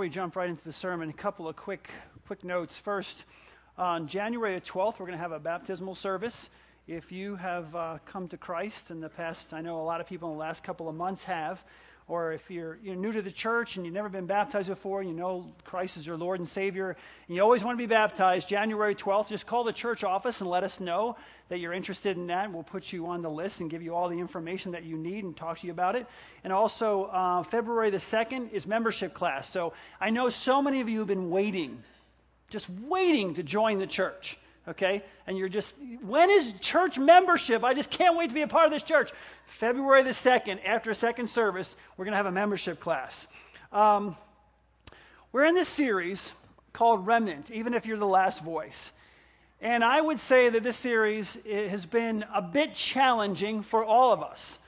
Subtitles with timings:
[0.00, 1.90] we jump right into the sermon, a couple of quick,
[2.26, 2.74] quick notes.
[2.74, 3.26] First,
[3.76, 6.48] on January 12th, we're going to have a baptismal service.
[6.88, 10.06] If you have uh, come to Christ in the past, I know a lot of
[10.06, 11.62] people in the last couple of months have,
[12.10, 15.12] or if you're, you're new to the church and you've never been baptized before, you
[15.12, 16.96] know Christ is your Lord and Savior,
[17.28, 20.50] and you always want to be baptized, January 12th, just call the church office and
[20.50, 21.16] let us know
[21.50, 22.52] that you're interested in that.
[22.52, 25.22] We'll put you on the list and give you all the information that you need
[25.22, 26.04] and talk to you about it.
[26.42, 29.48] And also, uh, February the 2nd is membership class.
[29.48, 31.80] So I know so many of you have been waiting,
[32.48, 34.36] just waiting to join the church
[34.70, 35.02] okay?
[35.26, 37.64] And you're just, when is church membership?
[37.64, 39.12] I just can't wait to be a part of this church.
[39.46, 43.26] February the 2nd, after second service, we're going to have a membership class.
[43.72, 44.16] Um,
[45.32, 46.32] we're in this series
[46.72, 48.92] called Remnant, even if you're the last voice.
[49.60, 54.22] And I would say that this series has been a bit challenging for all of
[54.22, 54.58] us.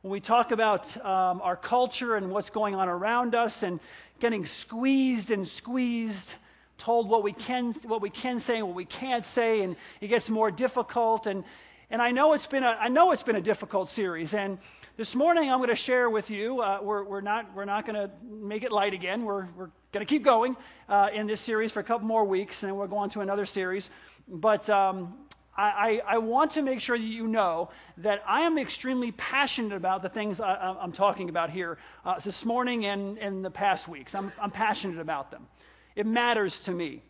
[0.00, 3.78] When we talk about um, our culture and what's going on around us and
[4.18, 6.34] getting squeezed and squeezed,
[6.78, 10.08] told what we can, what we can say and what we can't say, and it
[10.08, 11.26] gets more difficult.
[11.26, 11.44] And,
[11.90, 14.34] and I, know it's been a, I know it's been a difficult series.
[14.34, 14.58] And
[14.96, 17.96] this morning I'm going to share with you, uh, we're, we're not, we're not going
[17.96, 19.24] to make it light again.
[19.24, 20.56] We're, we're going to keep going
[20.88, 23.20] uh, in this series for a couple more weeks, and then we'll go on to
[23.20, 23.90] another series.
[24.28, 25.14] But um,
[25.56, 30.02] I, I, want to make sure that you know that I am extremely passionate about
[30.02, 34.14] the things I, am talking about here uh, this morning and in the past weeks.
[34.14, 35.46] I'm, I'm passionate about them.
[35.94, 37.02] It matters to me.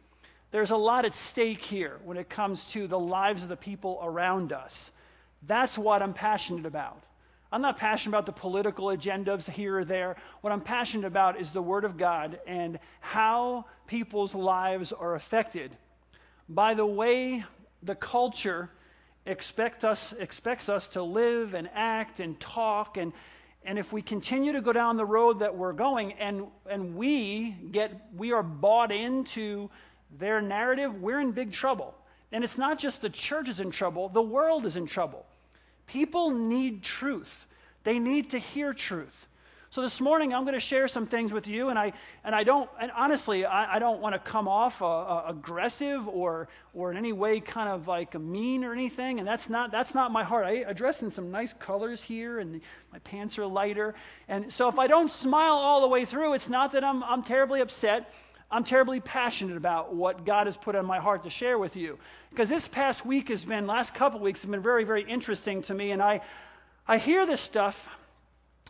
[0.51, 3.99] There's a lot at stake here when it comes to the lives of the people
[4.03, 4.91] around us.
[5.47, 7.03] That's what I'm passionate about.
[7.51, 10.17] I'm not passionate about the political agendas here or there.
[10.41, 15.77] What I'm passionate about is the Word of God and how people's lives are affected
[16.49, 17.45] by the way
[17.83, 18.71] the culture
[19.27, 23.13] expect us, expects us to live and act and talk and
[23.65, 27.51] and if we continue to go down the road that we're going and, and we
[27.71, 29.71] get, we are bought into
[30.19, 31.95] their narrative, we're in big trouble.
[32.33, 35.27] And it's not just the church is in trouble, the world is in trouble.
[35.87, 37.47] People need truth.
[37.85, 39.29] They need to hear truth.
[39.73, 41.95] So this morning I'm going to share some things with you, and I
[42.25, 46.07] and I don't and honestly I, I don't want to come off uh, uh, aggressive
[46.07, 49.95] or or in any way kind of like mean or anything, and that's not that's
[49.95, 50.45] not my heart.
[50.45, 52.61] I dress in some nice colors here, and
[52.93, 53.95] my pants are lighter,
[54.29, 57.23] and so if I don't smile all the way through, it's not that I'm I'm
[57.23, 58.13] terribly upset.
[58.51, 61.99] I'm terribly passionate about what God has put on my heart to share with you.
[62.29, 65.73] Because this past week has been, last couple weeks have been very, very interesting to
[65.73, 65.93] me.
[65.93, 66.21] And I,
[66.87, 67.89] I hear this stuff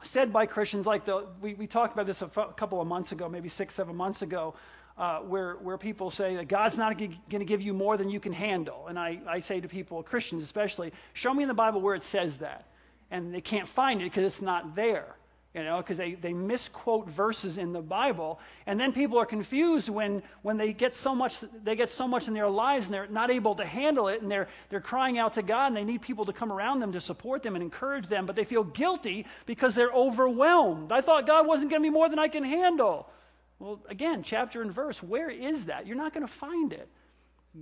[0.03, 3.28] said by Christians, like the, we, we talked about this a couple of months ago,
[3.28, 4.54] maybe six, seven months ago,
[4.98, 8.10] uh, where, where people say that God's not g- going to give you more than
[8.10, 8.88] you can handle.
[8.88, 12.04] And I, I say to people, Christians especially, show me in the Bible where it
[12.04, 12.66] says that.
[13.10, 15.16] And they can't find it because it's not there
[15.54, 18.40] you know, because they, they misquote verses in the Bible.
[18.66, 22.26] And then people are confused when, when they get so much they get so much
[22.26, 25.34] in their lives and they're not able to handle it and they're they're crying out
[25.34, 28.06] to God and they need people to come around them to support them and encourage
[28.06, 30.91] them, but they feel guilty because they're overwhelmed.
[30.91, 33.10] I thought God wasn't going to be more than I can handle.
[33.58, 35.86] Well, again, chapter and verse, where is that?
[35.86, 36.88] You're not going to find it.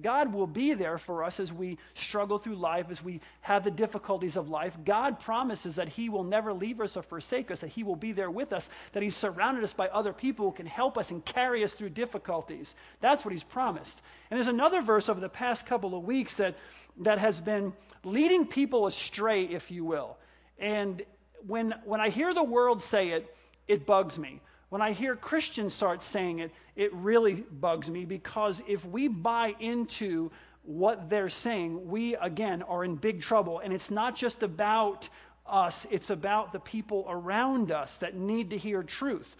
[0.01, 3.73] God will be there for us as we struggle through life, as we have the
[3.73, 4.77] difficulties of life.
[4.85, 8.13] God promises that He will never leave us or forsake us, that He will be
[8.13, 11.25] there with us, that He's surrounded us by other people who can help us and
[11.25, 12.77] carry us through difficulties.
[13.01, 14.01] That's what He's promised.
[14.31, 16.55] And there's another verse over the past couple of weeks that,
[16.99, 17.73] that has been
[18.05, 20.19] leading people astray, if you will.
[20.61, 21.03] And
[21.47, 23.35] when, when I hear the world say it,
[23.67, 24.41] it bugs me.
[24.71, 29.57] When I hear Christians start saying it, it really bugs me because if we buy
[29.59, 30.31] into
[30.63, 33.59] what they're saying, we again are in big trouble.
[33.59, 35.09] And it's not just about
[35.45, 39.35] us, it's about the people around us that need to hear truth.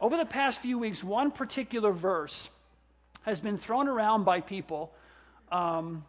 [0.00, 2.48] Over the past few weeks, one particular verse
[3.22, 4.94] has been thrown around by people
[5.50, 6.02] um,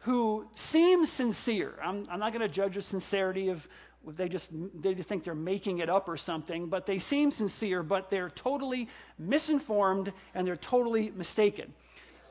[0.00, 1.74] who seem sincere.
[1.82, 3.66] I'm, I'm not going to judge the sincerity of
[4.06, 4.50] they just
[4.80, 8.30] they just think they're making it up or something but they seem sincere but they're
[8.30, 8.88] totally
[9.18, 11.72] misinformed and they're totally mistaken.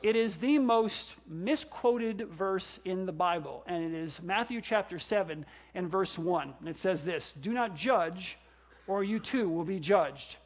[0.02, 5.44] It is the most misquoted verse in the bible and it is matthew chapter 7
[5.74, 8.38] and verse 1 and it says this do not judge
[8.86, 10.36] or you too will be judged.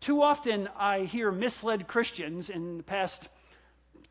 [0.00, 3.28] Too often i hear misled christians in the past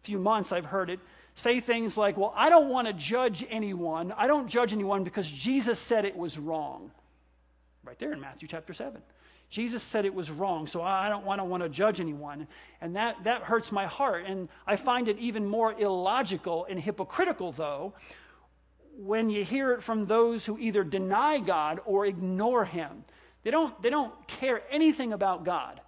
[0.04, 1.00] few months i've heard it
[1.39, 4.13] say things like, Well, I don't want to judge anyone.
[4.18, 6.91] I don't judge anyone because Jesus said it was wrong.
[7.83, 9.01] Right there in Matthew chapter 7.
[9.50, 12.47] Jesus said it was wrong, so I don't want to want to judge anyone.
[12.81, 14.25] And that, that hurts my heart.
[14.27, 17.94] And I find it even more illogical and hypocritical, though,
[18.95, 23.03] when you hear it from those who either deny God or ignore Him.
[23.44, 25.81] They don't, they don't care anything about God.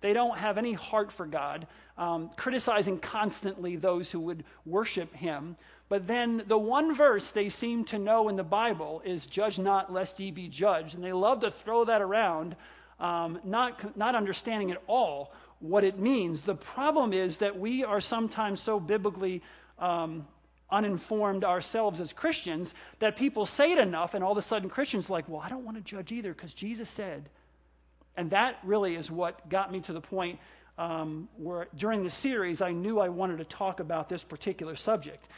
[0.00, 1.66] They don't have any heart for God,
[1.98, 5.56] um, criticizing constantly those who would worship Him.
[5.88, 9.92] But then the one verse they seem to know in the Bible is, Judge not,
[9.92, 10.94] lest ye be judged.
[10.94, 12.56] And they love to throw that around,
[13.00, 16.42] um, not, not understanding at all what it means.
[16.42, 19.42] The problem is that we are sometimes so biblically
[19.78, 20.26] um,
[20.70, 25.08] uninformed ourselves as Christians that people say it enough, and all of a sudden Christians
[25.08, 27.28] are like, well, I don't want to judge either because Jesus said.
[28.16, 30.38] And that really is what got me to the point
[30.78, 35.28] um, where during the series I knew I wanted to talk about this particular subject.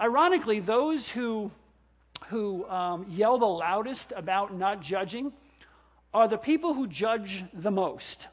[0.00, 1.50] Ironically, those who,
[2.28, 5.32] who um, yell the loudest about not judging
[6.12, 8.26] are the people who judge the most.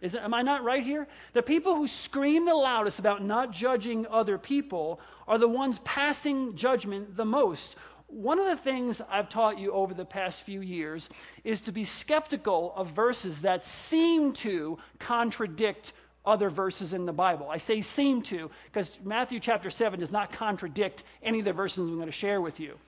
[0.00, 1.06] Is, am I not right here?
[1.34, 6.56] The people who scream the loudest about not judging other people are the ones passing
[6.56, 7.76] judgment the most.
[8.10, 11.08] One of the things I've taught you over the past few years
[11.44, 15.92] is to be skeptical of verses that seem to contradict
[16.26, 17.48] other verses in the Bible.
[17.48, 21.88] I say seem to because Matthew chapter 7 does not contradict any of the verses
[21.88, 22.78] I'm going to share with you.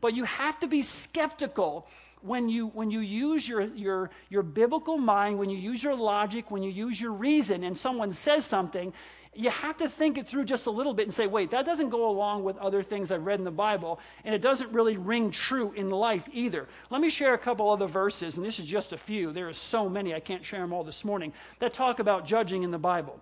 [0.00, 1.86] But you have to be skeptical
[2.22, 6.50] when you, when you use your, your, your biblical mind, when you use your logic,
[6.50, 8.92] when you use your reason, and someone says something,
[9.34, 11.90] you have to think it through just a little bit and say, wait, that doesn't
[11.90, 15.30] go along with other things I've read in the Bible, and it doesn't really ring
[15.30, 16.68] true in life either.
[16.90, 19.32] Let me share a couple other verses, and this is just a few.
[19.32, 22.64] There are so many, I can't share them all this morning, that talk about judging
[22.64, 23.20] in the Bible.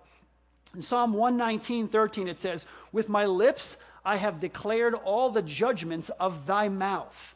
[0.75, 6.09] In Psalm 119, 13, it says, With my lips I have declared all the judgments
[6.19, 7.35] of thy mouth.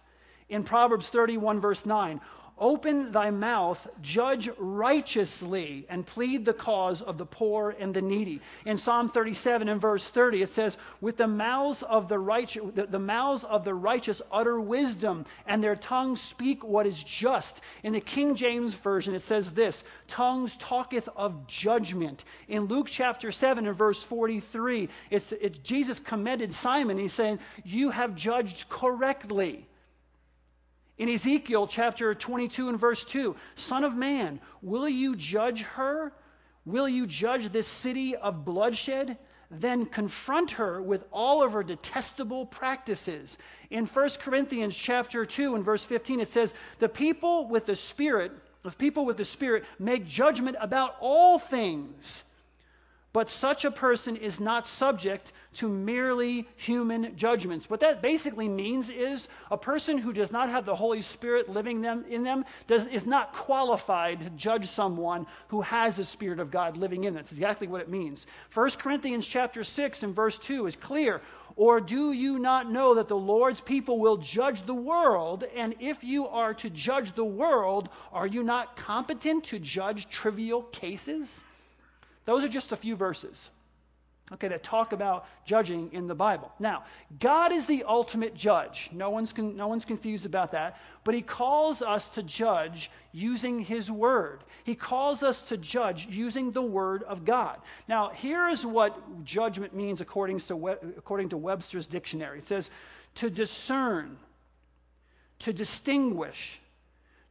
[0.50, 2.20] In Proverbs 31, verse 9,
[2.60, 8.42] Open thy mouth, judge righteously, and plead the cause of the poor and the needy.
[8.66, 13.00] In Psalm 37 and verse 30, it says, With the mouths of the righteous, the,
[13.00, 17.62] mouths of the righteous utter wisdom, and their tongues speak what is just.
[17.82, 22.24] In the King James Version, it says this tongues talketh of judgment.
[22.48, 27.00] In Luke chapter 7 and verse 43, it's, it, Jesus commended Simon.
[27.00, 29.68] He's saying, You have judged correctly.
[30.98, 36.14] In Ezekiel chapter 22 and verse 2, Son of man, will you judge her?
[36.66, 39.18] Will you judge this city of bloodshed?
[39.50, 43.38] Then confront her with all of her detestable practices.
[43.70, 48.32] In 1 Corinthians chapter 2 and verse 15, it says, The people with the Spirit,
[48.62, 52.24] the people with the Spirit make judgment about all things
[53.14, 57.70] but such a person is not subject to merely human judgments.
[57.70, 61.82] What that basically means is a person who does not have the Holy Spirit living
[61.82, 66.50] them, in them does, is not qualified to judge someone who has the Spirit of
[66.50, 67.22] God living in them.
[67.22, 68.26] That's exactly what it means.
[68.52, 71.22] 1 Corinthians chapter 6 and verse 2 is clear.
[71.56, 75.44] Or do you not know that the Lord's people will judge the world?
[75.56, 80.64] And if you are to judge the world, are you not competent to judge trivial
[80.64, 81.44] cases?
[82.26, 83.50] Those are just a few verses,
[84.32, 86.52] okay, that talk about judging in the Bible.
[86.60, 86.84] Now,
[87.20, 88.90] God is the ultimate judge.
[88.94, 90.80] No one's, con- no one's confused about that.
[91.04, 94.44] But He calls us to judge using His Word.
[94.64, 97.60] He calls us to judge using the Word of God.
[97.88, 102.70] Now, here is what judgment means according to, we- according to Webster's dictionary it says,
[103.16, 104.18] to discern,
[105.40, 106.62] to distinguish,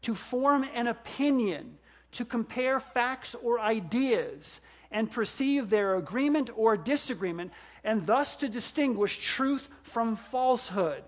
[0.03, 1.79] to form an opinion,
[2.13, 4.61] to compare facts or ideas
[4.93, 11.03] and perceive their agreement or disagreement, and thus to distinguish truth from falsehood.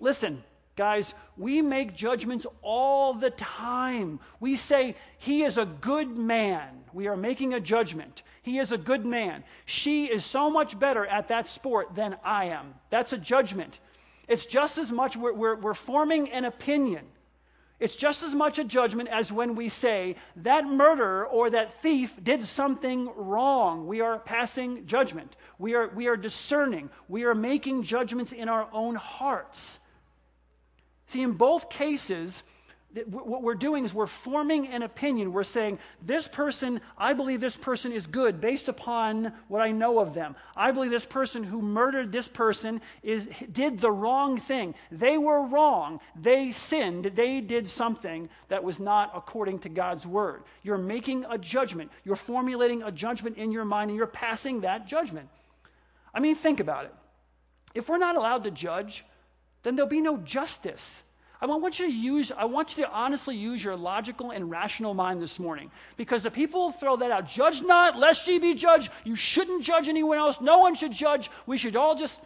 [0.00, 0.42] Listen,
[0.76, 4.20] guys, we make judgments all the time.
[4.40, 6.84] We say, He is a good man.
[6.92, 8.22] We are making a judgment.
[8.42, 9.42] He is a good man.
[9.64, 12.74] She is so much better at that sport than I am.
[12.90, 13.80] That's a judgment.
[14.28, 17.04] It's just as much, we're, we're, we're forming an opinion.
[17.78, 22.14] It's just as much a judgment as when we say that murderer or that thief
[22.22, 23.86] did something wrong.
[23.86, 25.36] We are passing judgment.
[25.58, 26.88] We are, we are discerning.
[27.08, 29.78] We are making judgments in our own hearts.
[31.06, 32.42] See, in both cases,
[33.04, 35.32] what we're doing is we're forming an opinion.
[35.32, 39.98] We're saying, this person, I believe this person is good based upon what I know
[39.98, 40.36] of them.
[40.56, 44.74] I believe this person who murdered this person is, did the wrong thing.
[44.90, 46.00] They were wrong.
[46.14, 47.06] They sinned.
[47.14, 50.42] They did something that was not according to God's word.
[50.62, 51.90] You're making a judgment.
[52.04, 55.28] You're formulating a judgment in your mind and you're passing that judgment.
[56.14, 56.94] I mean, think about it.
[57.74, 59.04] If we're not allowed to judge,
[59.62, 61.02] then there'll be no justice.
[61.40, 64.94] I want you to use, I want you to honestly use your logical and rational
[64.94, 65.70] mind this morning.
[65.96, 67.28] Because the people throw that out.
[67.28, 68.90] Judge not, lest ye be judged.
[69.04, 70.40] You shouldn't judge anyone else.
[70.40, 71.30] No one should judge.
[71.46, 72.20] We should all just.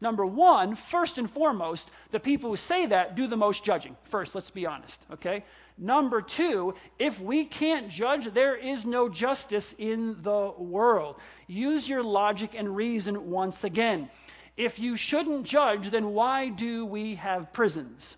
[0.00, 3.96] Number one, first and foremost, the people who say that do the most judging.
[4.04, 5.44] First, let's be honest, okay?
[5.76, 11.16] Number two, if we can't judge, there is no justice in the world.
[11.48, 14.08] Use your logic and reason once again.
[14.56, 18.16] If you shouldn't judge, then why do we have prisons?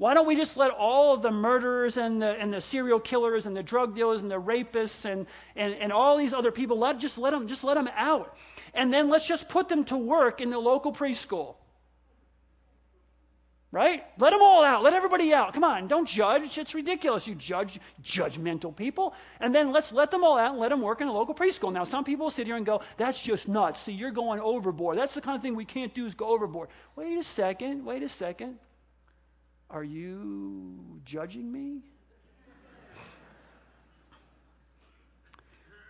[0.00, 3.44] Why don't we just let all of the murderers and the, and the serial killers
[3.44, 6.98] and the drug dealers and the rapists and, and, and all these other people, let,
[6.98, 8.34] just, let them, just let them out?
[8.72, 11.56] And then let's just put them to work in the local preschool.
[13.72, 14.02] Right?
[14.16, 14.82] Let them all out.
[14.82, 15.52] Let everybody out.
[15.52, 16.56] Come on, don't judge.
[16.56, 17.26] It's ridiculous.
[17.26, 19.12] You judge judgmental people.
[19.38, 21.74] And then let's let them all out and let them work in a local preschool.
[21.74, 23.82] Now, some people sit here and go, that's just nuts.
[23.82, 24.96] See, you're going overboard.
[24.96, 26.70] That's the kind of thing we can't do is go overboard.
[26.96, 27.84] Wait a second.
[27.84, 28.56] Wait a second.
[29.70, 31.82] Are you judging me?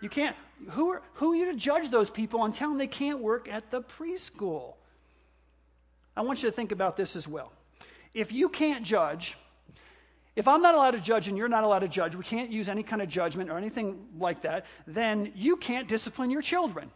[0.01, 0.37] You can't.
[0.71, 3.49] Who are, who are you to judge those people and tell them they can't work
[3.49, 4.75] at the preschool?
[6.17, 7.53] I want you to think about this as well.
[8.13, 9.37] If you can't judge,
[10.37, 12.69] if I'm not allowed to judge and you're not allowed to judge, we can't use
[12.69, 16.91] any kind of judgment or anything like that, then you can't discipline your children.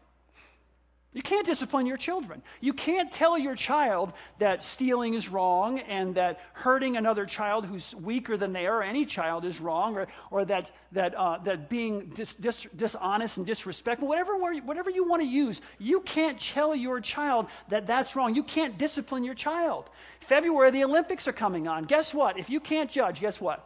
[1.15, 2.43] You can't discipline your children.
[2.61, 7.95] You can't tell your child that stealing is wrong and that hurting another child who's
[7.95, 12.07] weaker than they are, any child, is wrong, or, or that, that, uh, that being
[12.07, 17.01] dis, dis, dishonest and disrespectful, whatever, whatever you want to use, you can't tell your
[17.01, 18.35] child that that's wrong.
[18.35, 19.89] You can't discipline your child.
[20.19, 21.85] February, the Olympics are coming on.
[21.85, 22.41] Guess what?
[22.41, 23.65] If you can't judge, guess what?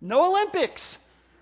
[0.00, 0.98] No Olympics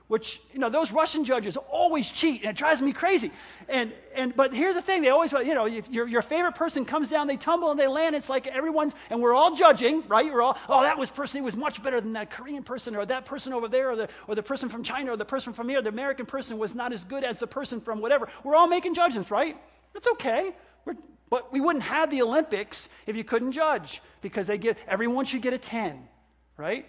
[0.08, 3.30] which you know those Russian judges always cheat, and it drives me crazy.
[3.68, 6.84] And and but here's the thing: they always you know if your your favorite person
[6.84, 8.16] comes down, they tumble and they land.
[8.16, 10.32] It's like everyone's and we're all judging, right?
[10.32, 13.26] We're all oh that was person was much better than that Korean person or that
[13.26, 15.82] person over there or the or the person from China or the person from here.
[15.82, 18.28] The American person was not as good as the person from whatever.
[18.44, 19.56] We're all making judgments, right?
[19.94, 20.54] It's okay.
[20.86, 20.96] We're,
[21.28, 25.42] but we wouldn't have the Olympics if you couldn't judge because they get everyone should
[25.42, 26.08] get a ten,
[26.56, 26.86] right?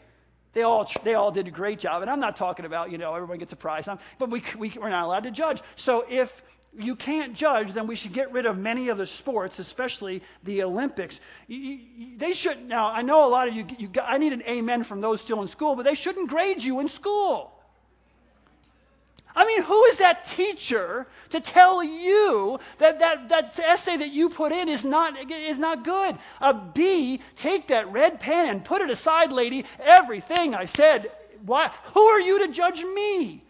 [0.54, 2.02] They all, they all did a great job.
[2.02, 3.88] And I'm not talking about, you know, everyone gets a prize,
[4.18, 5.62] but we, we, we're not allowed to judge.
[5.76, 6.42] So if
[6.78, 10.64] you can't judge, then we should get rid of many of the sports, especially the
[10.64, 11.20] Olympics.
[11.48, 14.44] You, you, they should, now, I know a lot of you, you, I need an
[14.44, 17.59] amen from those still in school, but they shouldn't grade you in school.
[19.36, 24.30] I mean, who is that teacher to tell you that that, that essay that you
[24.30, 26.18] put in is not, is not good?
[26.42, 29.66] A B, take that red pen and put it aside, lady.
[29.80, 31.12] Everything I said,
[31.46, 33.44] why, who are you to judge me?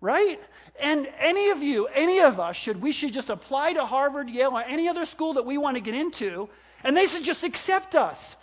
[0.00, 0.40] Right?
[0.80, 4.56] And any of you, any of us, should we should just apply to Harvard, Yale,
[4.56, 6.48] or any other school that we want to get into,
[6.84, 8.36] and they should just accept us.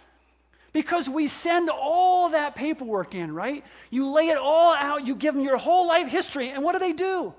[0.75, 3.63] Because we send all that paperwork in, right?
[3.91, 6.79] You lay it all out, you give them your whole life history, and what do
[6.79, 7.33] they do?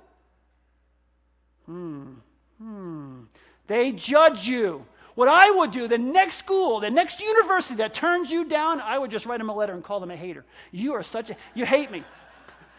[1.66, 2.14] Hmm,
[2.56, 3.24] hmm.
[3.66, 4.86] They judge you.
[5.16, 8.96] What I would do, the next school, the next university that turns you down, I
[8.96, 10.46] would just write them a letter and call them a hater.
[10.72, 12.04] You are such a, you hate me.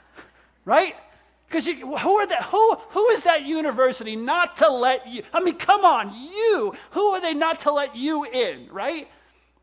[0.66, 0.96] right?
[1.48, 5.22] Because who, are that, who, who is that university not to let you?
[5.32, 6.74] I mean, come on, you.
[6.92, 9.08] Who are they not to let you in, right?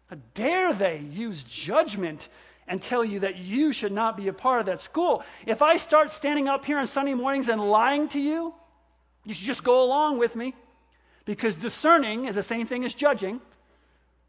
[0.06, 2.28] How dare they use judgment
[2.66, 5.24] and tell you that you should not be a part of that school?
[5.46, 8.54] If I start standing up here on Sunday mornings and lying to you,
[9.24, 10.54] you should just go along with me
[11.24, 13.40] because discerning is the same thing as judging.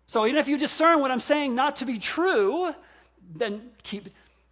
[0.08, 2.74] So even if you discern what I'm saying not to be true,
[3.36, 4.10] then keep.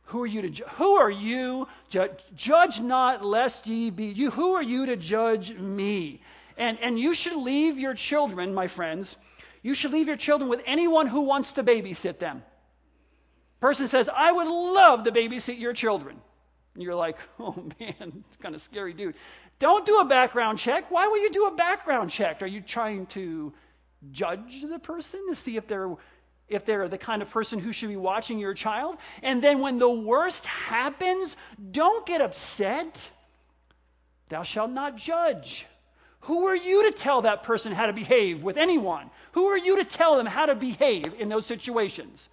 [0.08, 0.68] Who are you to judge?
[0.74, 1.68] Who are you?
[1.90, 4.06] Ju- judge not, lest ye be.
[4.06, 4.32] You.
[4.32, 6.22] Who are you to judge me?
[6.58, 9.16] And and you should leave your children, my friends
[9.64, 12.44] you should leave your children with anyone who wants to babysit them.
[13.62, 16.20] Person says, I would love to babysit your children.
[16.74, 19.16] And you're like, oh man, it's kind of scary, dude.
[19.60, 20.92] Don't do a background check.
[20.92, 22.42] Why would you do a background check?
[22.42, 23.54] Are you trying to
[24.12, 25.96] judge the person to see if they're
[26.50, 28.98] if they're the kind of person who should be watching your child?
[29.22, 31.38] And then when the worst happens,
[31.72, 33.00] don't get upset.
[34.28, 35.66] Thou shalt not judge.
[36.24, 39.10] Who are you to tell that person how to behave with anyone?
[39.34, 42.30] Who are you to tell them how to behave in those situations?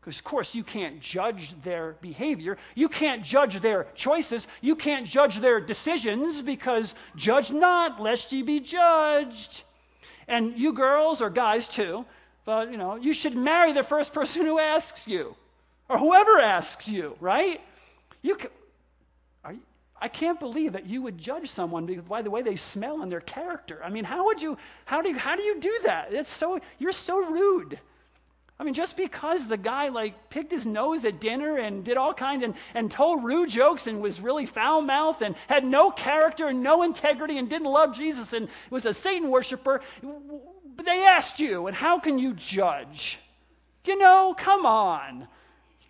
[0.00, 2.58] Because, of course, you can't judge their behavior.
[2.74, 4.46] You can't judge their choices.
[4.60, 9.62] You can't judge their decisions because judge not, lest ye be judged.
[10.28, 12.04] And you girls, or guys too,
[12.44, 15.34] but you know, you should marry the first person who asks you,
[15.88, 17.62] or whoever asks you, right?
[18.20, 18.50] You can,
[20.04, 23.22] I can't believe that you would judge someone by the way they smell and their
[23.22, 23.80] character.
[23.82, 26.12] I mean, how would you, how do you, how do you do that?
[26.12, 27.80] It's so, you're so rude.
[28.60, 32.12] I mean, just because the guy like picked his nose at dinner and did all
[32.12, 36.48] kinds and, and told rude jokes and was really foul mouthed and had no character
[36.48, 39.80] and no integrity and didn't love Jesus and was a Satan worshiper,
[40.84, 43.18] they asked you, and how can you judge?
[43.86, 45.28] You know, come on.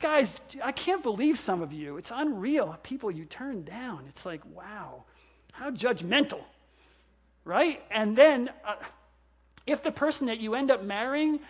[0.05, 1.97] Guys, I can't believe some of you.
[1.97, 2.77] It's unreal.
[2.83, 4.05] People you turn down.
[4.07, 5.05] It's like, wow,
[5.53, 6.43] how judgmental,
[7.47, 7.83] right?
[7.91, 8.75] And then, uh,
[9.67, 11.41] if the person that you end up marrying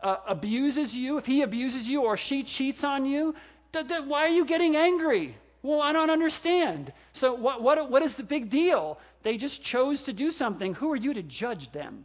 [0.00, 3.34] uh, abuses you, if he abuses you or she cheats on you,
[3.72, 5.36] th- th- why are you getting angry?
[5.62, 6.92] Well, I don't understand.
[7.12, 9.00] So, what, what, what is the big deal?
[9.24, 10.74] They just chose to do something.
[10.74, 12.04] Who are you to judge them?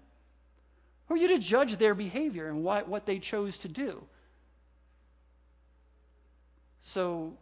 [1.09, 4.01] Who are you to judge their behavior and what, what they chose to do?
[6.83, 7.33] So,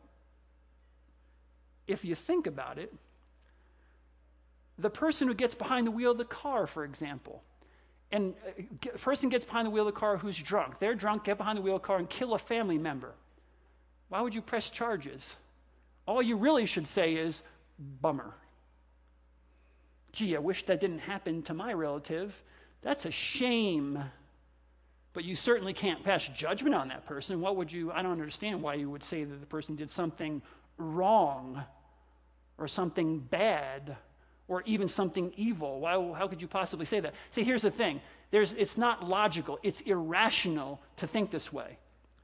[1.87, 2.93] if you think about it,
[4.77, 7.43] the person who gets behind the wheel of the car, for example,
[8.11, 10.79] and uh, a person gets behind the wheel of the car who's drunk.
[10.79, 13.13] They're drunk, get behind the wheel of the car and kill a family member.
[14.09, 15.35] Why would you press charges?
[16.05, 17.41] All you really should say is,
[18.01, 18.33] bummer.
[20.11, 22.41] Gee, I wish that didn't happen to my relative.
[22.81, 24.03] That's a shame.
[25.13, 27.41] But you certainly can't pass judgment on that person.
[27.41, 30.41] What would you, I don't understand why you would say that the person did something
[30.77, 31.63] wrong
[32.57, 33.97] or something bad
[34.47, 35.79] or even something evil.
[35.79, 37.13] Why, how could you possibly say that?
[37.31, 38.01] See, here's the thing
[38.31, 41.77] There's, it's not logical, it's irrational to think this way.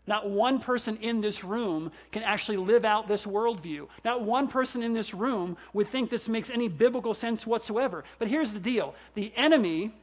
[0.07, 3.87] Not one person in this room can actually live out this worldview.
[4.03, 8.03] Not one person in this room would think this makes any biblical sense whatsoever.
[8.19, 9.93] But here's the deal the enemy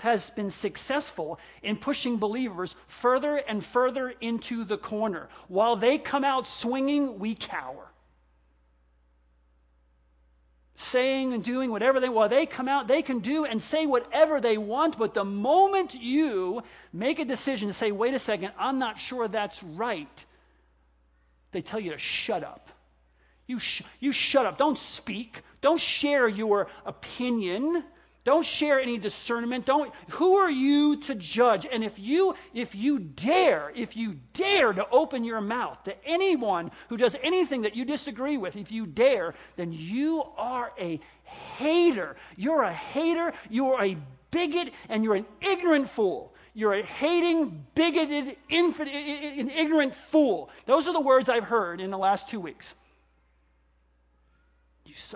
[0.00, 5.28] has been successful in pushing believers further and further into the corner.
[5.48, 7.86] While they come out swinging, we cower.
[10.76, 14.40] Saying and doing whatever they while they come out they can do and say whatever
[14.40, 18.78] they want but the moment you make a decision to say wait a second i'm
[18.78, 20.24] not sure that's right
[21.52, 22.68] they tell you to shut up.
[23.46, 24.58] You, sh- you shut up.
[24.58, 25.42] Don't speak.
[25.60, 27.84] Don't share your opinion
[28.24, 29.64] don't share any discernment.
[29.64, 31.66] Don't who are you to judge?
[31.70, 36.70] And if you if you dare, if you dare to open your mouth to anyone
[36.88, 42.16] who does anything that you disagree with, if you dare, then you are a hater.
[42.36, 43.96] You're a hater, you're a
[44.30, 46.34] bigot, and you're an ignorant fool.
[46.52, 50.50] You're a hating, bigoted, infidel, ignorant fool.
[50.66, 52.74] Those are the words I've heard in the last two weeks.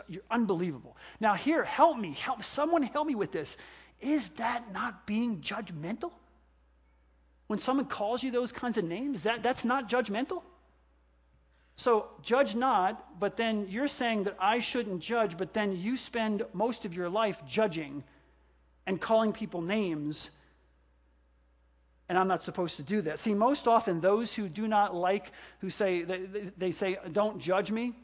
[0.08, 0.96] You, are unbelievable.
[1.20, 2.12] Now, here, help me.
[2.12, 3.56] Help someone help me with this.
[4.00, 6.12] Is that not being judgmental?
[7.46, 10.42] When someone calls you those kinds of names, that, that's not judgmental?
[11.76, 16.44] So, judge not, but then you're saying that I shouldn't judge, but then you spend
[16.52, 18.04] most of your life judging
[18.86, 20.30] and calling people names,
[22.08, 23.18] and I'm not supposed to do that.
[23.18, 27.70] See, most often those who do not like, who say, they, they say, don't judge
[27.70, 27.94] me,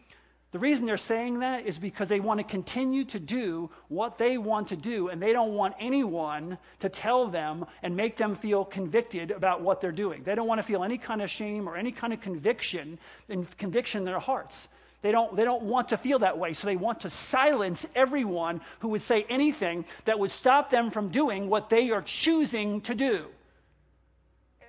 [0.52, 4.36] the reason they're saying that is because they want to continue to do what they
[4.36, 8.64] want to do, and they don't want anyone to tell them and make them feel
[8.64, 10.24] convicted about what they're doing.
[10.24, 13.46] They don't want to feel any kind of shame or any kind of conviction and
[13.58, 14.66] conviction in their hearts.
[15.02, 18.60] They don't, they don't want to feel that way, so they want to silence everyone
[18.80, 22.94] who would say anything that would stop them from doing what they are choosing to
[22.96, 23.26] do.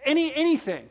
[0.05, 0.87] Any, anything.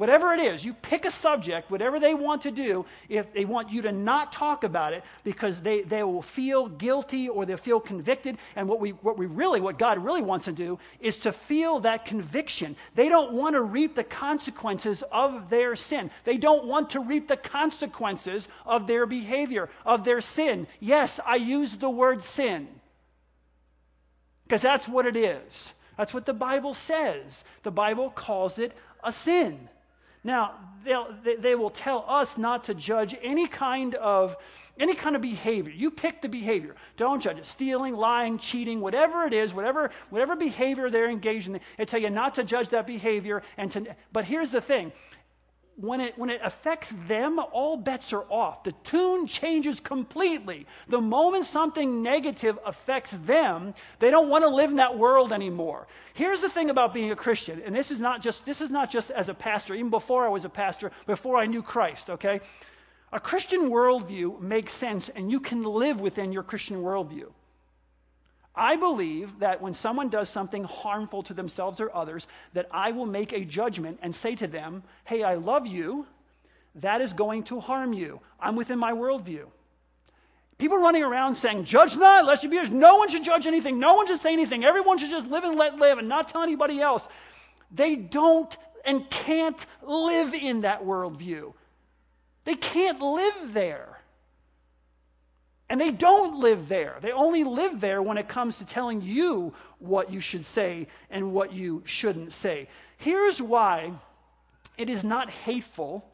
[0.00, 3.68] Whatever it is, you pick a subject, whatever they want to do, if they want
[3.68, 7.80] you to not talk about it because they, they will feel guilty or they'll feel
[7.80, 8.38] convicted.
[8.56, 11.80] And what we, what we really, what God really wants to do is to feel
[11.80, 12.76] that conviction.
[12.94, 16.10] They don't want to reap the consequences of their sin.
[16.24, 20.66] They don't want to reap the consequences of their behavior, of their sin.
[20.80, 22.68] Yes, I use the word sin
[24.44, 25.74] because that's what it is.
[25.98, 27.44] That's what the Bible says.
[27.64, 28.72] The Bible calls it
[29.04, 29.68] a sin.
[30.22, 30.54] Now,
[30.84, 34.36] they, they will tell us not to judge any kind of
[34.78, 35.72] any kind of behavior.
[35.72, 36.74] You pick the behavior.
[36.96, 37.44] Don't judge it.
[37.44, 42.08] Stealing, lying, cheating, whatever it is, whatever, whatever behavior they're engaged in, they tell you
[42.08, 43.42] not to judge that behavior.
[43.58, 44.90] And to, but here's the thing
[45.80, 48.64] when it, when it affects them, all bets are off.
[48.64, 50.66] The tune changes completely.
[50.88, 55.86] The moment something negative affects them, they don't want to live in that world anymore.
[56.14, 58.90] Here's the thing about being a Christian, and this is not just this is not
[58.90, 62.40] just as a pastor, even before I was a pastor, before I knew Christ, okay?
[63.12, 67.32] A Christian worldview makes sense, and you can live within your Christian worldview.
[68.54, 73.06] I believe that when someone does something harmful to themselves or others, that I will
[73.06, 76.06] make a judgment and say to them, hey, I love you.
[76.76, 78.20] That is going to harm you.
[78.38, 79.46] I'm within my worldview.
[80.58, 82.72] People running around saying, judge not, lest you be judged.
[82.72, 83.78] No one should judge anything.
[83.78, 84.64] No one should say anything.
[84.64, 87.08] Everyone should just live and let live and not tell anybody else.
[87.70, 91.54] They don't and can't live in that worldview.
[92.44, 93.99] They can't live there.
[95.70, 96.96] And they don't live there.
[97.00, 101.32] They only live there when it comes to telling you what you should say and
[101.32, 102.68] what you shouldn't say.
[102.98, 103.92] Here's why
[104.76, 106.04] it is not hateful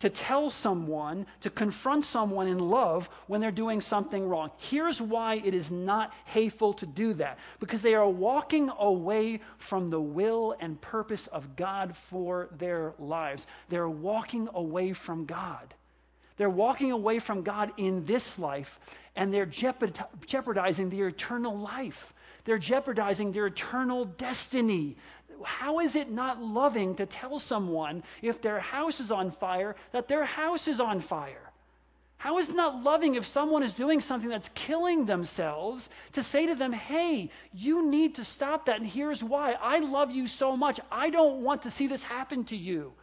[0.00, 4.50] to tell someone, to confront someone in love when they're doing something wrong.
[4.58, 9.88] Here's why it is not hateful to do that because they are walking away from
[9.88, 13.46] the will and purpose of God for their lives.
[13.70, 15.72] They're walking away from God.
[16.36, 18.78] They're walking away from God in this life
[19.14, 22.12] and they're jeopardizing their eternal life.
[22.44, 24.96] They're jeopardizing their eternal destiny
[25.44, 30.08] how is it not loving to tell someone if their house is on fire that
[30.08, 31.52] their house is on fire?
[32.18, 36.46] How is it not loving if someone is doing something that's killing themselves to say
[36.46, 39.56] to them, hey, you need to stop that, and here's why.
[39.60, 40.80] I love you so much.
[40.90, 42.94] I don't want to see this happen to you.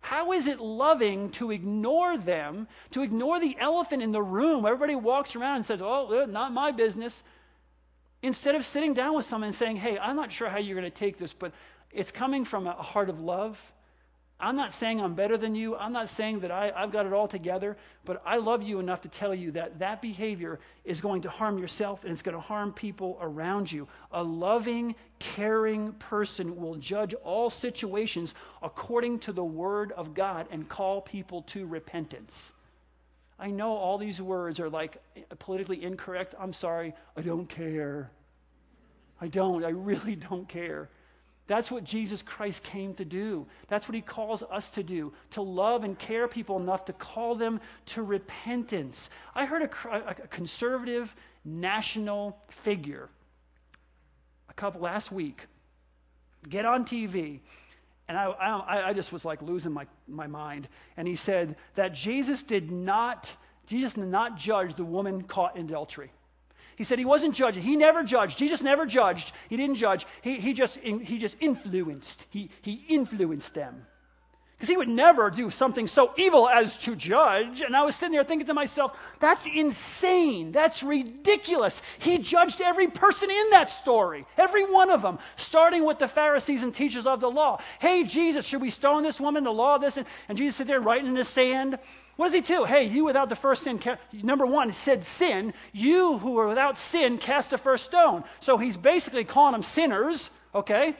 [0.00, 4.64] How is it loving to ignore them, to ignore the elephant in the room?
[4.64, 7.22] Everybody walks around and says, oh, eh, not my business.
[8.22, 10.90] Instead of sitting down with someone and saying, hey, I'm not sure how you're going
[10.90, 11.52] to take this, but
[11.92, 13.60] it's coming from a heart of love.
[14.40, 15.76] I'm not saying I'm better than you.
[15.76, 19.02] I'm not saying that I, have got it all together, but I love you enough
[19.02, 22.40] to tell you that that behavior is going to harm yourself and it's going to
[22.40, 23.86] harm people around you.
[24.12, 30.68] A loving, caring person will judge all situations according to the word of God and
[30.68, 32.52] call people to repentance.
[33.38, 34.98] I know all these words are like
[35.38, 36.34] politically incorrect.
[36.38, 36.94] I'm sorry.
[37.16, 38.10] I don't care.
[39.20, 39.64] I don't.
[39.64, 40.90] I really don't care.
[41.50, 43.44] That's what Jesus Christ came to do.
[43.66, 47.34] That's what he calls us to do to love and care people enough to call
[47.34, 49.10] them to repentance.
[49.34, 51.12] I heard a, a conservative
[51.44, 53.08] national figure
[54.48, 55.46] a couple last week
[56.48, 57.40] get on TV
[58.06, 60.68] and I, I, I, just was like losing my, my mind.
[60.96, 63.34] And he said that Jesus did not,
[63.66, 66.12] Jesus did not judge the woman caught in adultery.
[66.80, 67.62] He said he wasn't judging.
[67.62, 68.38] He never judged.
[68.38, 69.32] Jesus never judged.
[69.50, 70.06] He didn't judge.
[70.22, 72.24] He, he, just, he just influenced.
[72.30, 73.84] He, he influenced them.
[74.56, 77.60] Because he would never do something so evil as to judge.
[77.60, 80.52] And I was sitting there thinking to myself, that's insane.
[80.52, 81.82] That's ridiculous.
[81.98, 86.62] He judged every person in that story, every one of them, starting with the Pharisees
[86.62, 87.60] and teachers of the law.
[87.78, 89.98] Hey, Jesus, should we stone this woman, the law this?
[89.98, 91.78] And, and Jesus sit there writing in the sand.
[92.20, 92.66] What does he do?
[92.66, 93.80] Hey, you without the first sin,
[94.12, 95.54] number one, said sin.
[95.72, 98.24] You who are without sin, cast the first stone.
[98.40, 100.94] So he's basically calling them sinners, okay?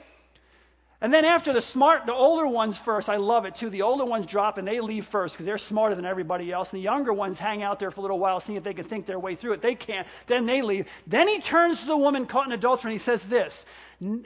[0.99, 3.69] And then after the smart, the older ones first, I love it too.
[3.69, 6.73] The older ones drop and they leave first because they're smarter than everybody else.
[6.73, 8.85] And the younger ones hang out there for a little while, seeing if they can
[8.85, 9.61] think their way through it.
[9.61, 10.07] They can't.
[10.25, 10.87] Then they leave.
[11.05, 13.67] Then he turns to the woman caught in adultery and he says this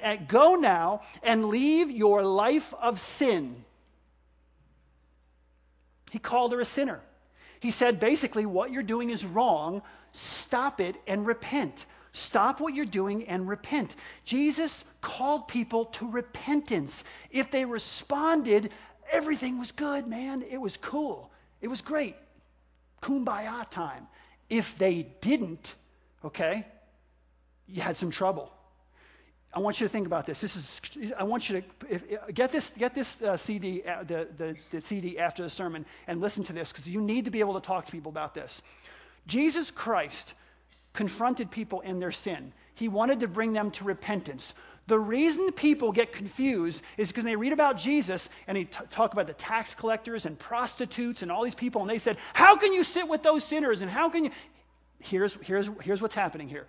[0.02, 3.65] uh, Go now and leave your life of sin.
[6.12, 7.02] He called her a sinner.
[7.60, 9.82] He said basically, what you're doing is wrong.
[10.12, 11.86] Stop it and repent.
[12.14, 13.96] Stop what you're doing and repent.
[14.24, 17.04] Jesus called people to repentance.
[17.30, 18.72] If they responded,
[19.12, 20.44] everything was good, man.
[20.50, 21.32] It was cool.
[21.60, 22.16] It was great.
[23.02, 24.08] Kumbaya time.
[24.50, 25.74] If they didn't,
[26.24, 26.66] okay,
[27.68, 28.55] you had some trouble.
[29.56, 30.42] I want you to think about this.
[30.42, 30.82] This is.
[31.18, 32.72] I want you to if, get this.
[32.78, 36.54] Get this uh, CD, uh, the, the, the CD after the sermon, and listen to
[36.54, 38.62] this because you need to be able to talk to people about this.
[39.28, 40.34] Jesus Christ
[40.94, 42.52] confronted people in their sin.
[42.74, 44.54] He wanted to bring them to repentance.
[44.88, 49.14] The reason people get confused is because they read about Jesus and they t- talk
[49.14, 52.74] about the tax collectors and prostitutes and all these people, and they said, How can
[52.74, 53.82] you sit with those sinners?
[53.82, 54.32] And how can you.
[55.00, 56.68] Here's, here's, here's what's happening here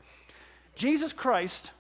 [0.77, 1.73] Jesus Christ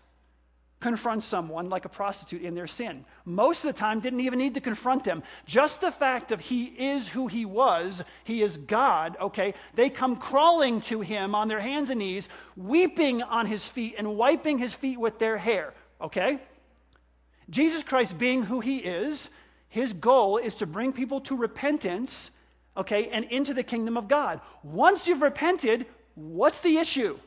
[0.79, 3.05] confront someone like a prostitute in their sin.
[3.25, 5.23] Most of the time, didn't even need to confront them.
[5.47, 9.55] Just the fact of he is who he was, he is God, okay?
[9.75, 14.19] They come crawling to him on their hands and knees, weeping on his feet and
[14.19, 16.41] wiping his feet with their hair, okay?
[17.49, 19.31] Jesus Christ, being who he is,
[19.69, 22.31] his goal is to bring people to repentance,
[22.77, 24.41] okay, and into the kingdom of God.
[24.62, 27.19] Once you've repented, what's the issue?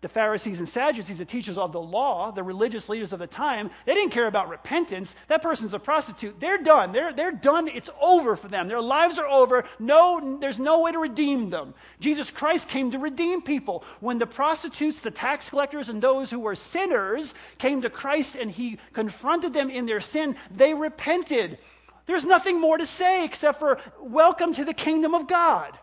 [0.00, 3.70] The Pharisees and Sadducees, the teachers of the law, the religious leaders of the time,
[3.84, 5.14] they didn't care about repentance.
[5.28, 6.40] That person's a prostitute.
[6.40, 6.92] They're done.
[6.92, 7.68] They're, they're done.
[7.68, 8.66] It's over for them.
[8.68, 9.64] Their lives are over.
[9.78, 11.74] No, there's no way to redeem them.
[12.00, 13.84] Jesus Christ came to redeem people.
[14.00, 18.50] When the prostitutes, the tax collectors, and those who were sinners came to Christ and
[18.50, 21.58] he confronted them in their sin, they repented.
[22.06, 25.78] There's nothing more to say except for welcome to the kingdom of God,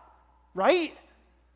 [0.54, 0.92] right?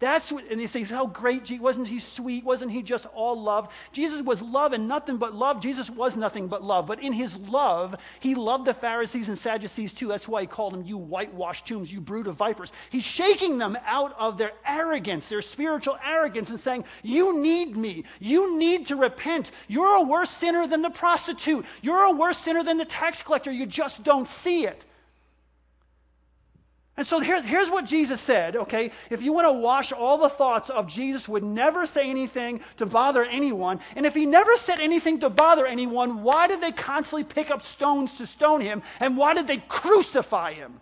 [0.03, 2.43] That's what, and they say, how great, wasn't he sweet?
[2.45, 3.73] Wasn't he just all love?
[3.93, 5.61] Jesus was love and nothing but love.
[5.61, 6.89] Jesus was nothing but love.
[6.89, 10.09] But in his love, he loved the Pharisees and Sadducees too.
[10.09, 12.73] That's why he called them, you whitewashed tombs, you brood of vipers.
[12.91, 18.03] He's shaking them out of their arrogance, their spiritual arrogance, and saying, you need me.
[18.19, 19.53] You need to repent.
[19.69, 21.65] You're a worse sinner than the prostitute.
[21.81, 23.53] You're a worse sinner than the tax collector.
[23.53, 24.85] You just don't see it.
[26.97, 28.91] And so here's, here's what Jesus said, okay?
[29.09, 32.85] If you want to wash all the thoughts of Jesus would never say anything to
[32.85, 37.25] bother anyone, and if he never said anything to bother anyone, why did they constantly
[37.25, 38.83] pick up stones to stone him?
[39.01, 40.81] And why did they crucify him?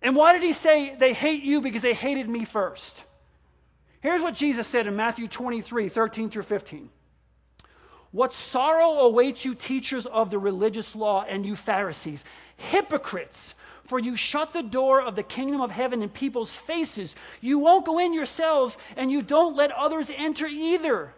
[0.00, 3.04] And why did he say they hate you because they hated me first?
[4.00, 6.88] Here's what Jesus said in Matthew 23 13 through 15.
[8.12, 12.24] What sorrow awaits you, teachers of the religious law, and you Pharisees,
[12.56, 13.54] hypocrites!
[13.86, 17.14] For you shut the door of the kingdom of heaven in people's faces.
[17.40, 21.14] You won't go in yourselves, and you don't let others enter either.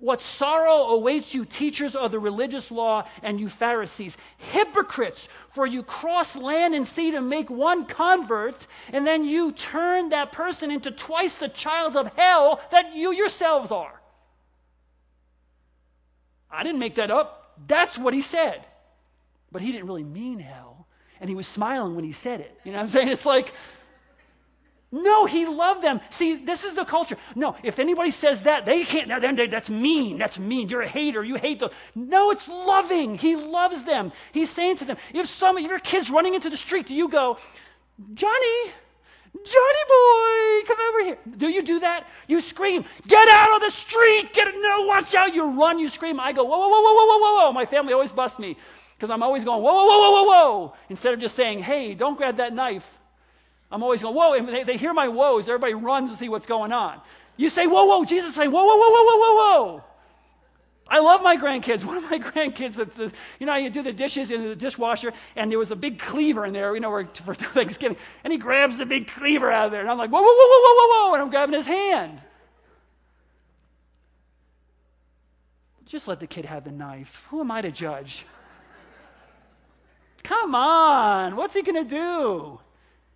[0.00, 5.82] What sorrow awaits you, teachers of the religious law, and you Pharisees, hypocrites, for you
[5.82, 10.90] cross land and sea to make one convert, and then you turn that person into
[10.90, 14.00] twice the child of hell that you yourselves are.
[16.50, 17.54] I didn't make that up.
[17.66, 18.64] That's what he said.
[19.50, 20.67] But he didn't really mean hell
[21.20, 22.58] and he was smiling when he said it.
[22.64, 23.08] You know what I'm saying?
[23.08, 23.52] It's like,
[24.90, 26.00] no, he loved them.
[26.08, 27.16] See, this is the culture.
[27.34, 29.08] No, if anybody says that, they can't,
[29.50, 30.16] that's mean.
[30.16, 30.68] That's mean.
[30.68, 31.22] You're a hater.
[31.22, 31.70] You hate them.
[31.94, 33.18] No, it's loving.
[33.18, 34.12] He loves them.
[34.32, 37.08] He's saying to them, if some of your kids running into the street, do you
[37.08, 37.36] go,
[38.14, 38.72] Johnny,
[39.34, 41.18] Johnny boy, come over here.
[41.36, 42.06] Do you do that?
[42.26, 44.32] You scream, get out of the street.
[44.32, 44.48] Get.
[44.56, 45.34] No, watch out.
[45.34, 46.18] You run, you scream.
[46.18, 47.52] I go, whoa, whoa, whoa, whoa, whoa, whoa, whoa.
[47.52, 48.56] My family always busts me
[48.98, 51.94] because I'm always going, whoa, whoa, whoa, whoa, whoa, whoa, instead of just saying, hey,
[51.94, 52.98] don't grab that knife.
[53.70, 55.42] I'm always going, whoa, and they, they hear my whoas.
[55.42, 57.00] Everybody runs to see what's going on.
[57.36, 59.84] You say, whoa, whoa, Jesus saying, whoa, whoa, whoa, whoa, whoa, whoa, whoa.
[60.88, 61.84] I love my grandkids.
[61.86, 65.60] One of my grandkids, you know, you do the dishes in the dishwasher, and there
[65.60, 69.06] was a big cleaver in there, you know, for Thanksgiving, and he grabs the big
[69.06, 71.30] cleaver out of there, and I'm like, whoa, whoa, whoa, whoa, whoa, whoa, and I'm
[71.30, 72.20] grabbing his hand.
[75.86, 77.26] Just let the kid have the knife.
[77.30, 78.26] Who am I to judge?
[80.22, 82.60] Come on, what's he going to do?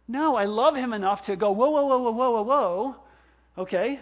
[0.08, 2.96] No, I love him enough to go, whoa, whoa, whoa, whoa, whoa, whoa, whoa.
[3.58, 4.00] Okay?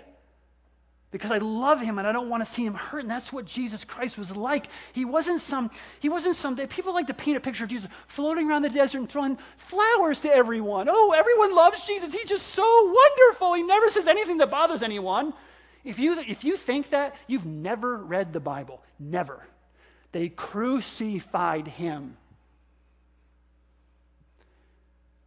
[1.10, 3.00] Because I love him and I don't want to see him hurt.
[3.00, 4.68] And that's what Jesus Christ was like.
[4.92, 8.48] He wasn't some, he wasn't some, people like to paint a picture of Jesus floating
[8.48, 10.88] around the desert and throwing flowers to everyone.
[10.88, 12.12] Oh, everyone loves Jesus.
[12.12, 13.54] He's just so wonderful.
[13.54, 15.34] He never says anything that bothers anyone.
[15.84, 18.82] If you, if you think that, you've never read the Bible.
[18.98, 19.44] Never.
[20.12, 22.16] They crucified him.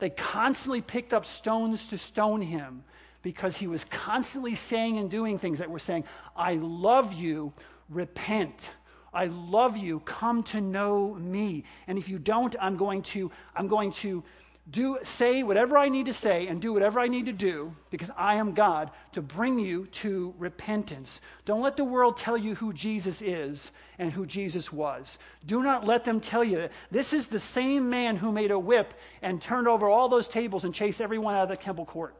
[0.03, 2.83] They constantly picked up stones to stone him
[3.21, 6.03] because he was constantly saying and doing things that were saying,
[6.35, 7.53] I love you,
[7.87, 8.71] repent.
[9.13, 11.63] I love you, come to know me.
[11.87, 14.25] And if you don't, I'm going to, I'm going to
[14.71, 18.09] do say whatever I need to say and do whatever I need to do because
[18.15, 21.19] I am God to bring you to repentance.
[21.43, 25.17] Don't let the world tell you who Jesus is and who Jesus was.
[25.45, 28.59] Do not let them tell you that this is the same man who made a
[28.59, 32.15] whip and turned over all those tables and chased everyone out of the temple court.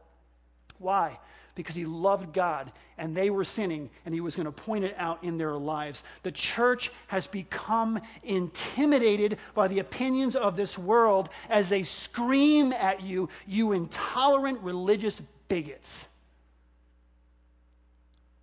[0.78, 1.18] Why?
[1.54, 4.94] Because he loved God and they were sinning and he was going to point it
[4.98, 6.02] out in their lives.
[6.22, 13.02] The church has become intimidated by the opinions of this world as they scream at
[13.02, 16.08] you, you intolerant religious bigots.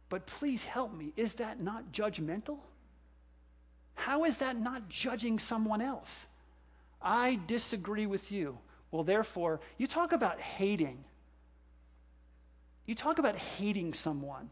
[0.10, 1.14] But please help me.
[1.16, 2.60] Is that not judgmental?
[3.96, 6.28] How is that not judging someone else?
[7.02, 8.58] I disagree with you.
[8.92, 11.04] Well, therefore, you talk about hating.
[12.92, 14.50] You talk about hating someone.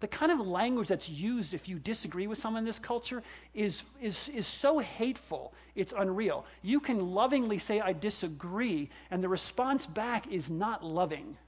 [0.00, 3.22] The kind of language that's used if you disagree with someone in this culture
[3.54, 6.44] is, is, is so hateful, it's unreal.
[6.60, 11.38] You can lovingly say, I disagree, and the response back is not loving.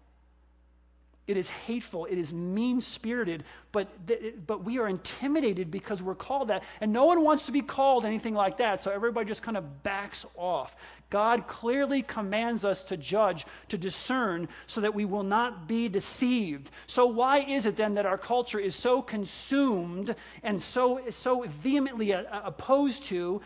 [1.27, 2.07] It is hateful.
[2.07, 6.63] It is mean spirited, but, th- but we are intimidated because we're called that.
[6.81, 9.83] And no one wants to be called anything like that, so everybody just kind of
[9.83, 10.75] backs off.
[11.11, 16.71] God clearly commands us to judge, to discern, so that we will not be deceived.
[16.87, 22.15] So, why is it then that our culture is so consumed and so, so vehemently
[22.15, 23.43] uh, uh, opposed to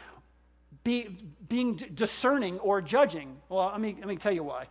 [0.85, 1.17] be,
[1.49, 3.39] being discerning or judging?
[3.49, 4.67] Well, let me, let me tell you why.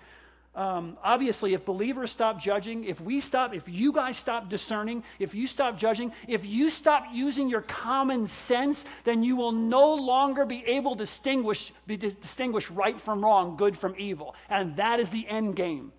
[0.55, 5.33] Um, obviously, if believers stop judging, if we stop, if you guys stop discerning, if
[5.33, 10.45] you stop judging, if you stop using your common sense, then you will no longer
[10.45, 14.35] be able to distinguish, be, to distinguish right from wrong, good from evil.
[14.47, 15.91] And that is the end game.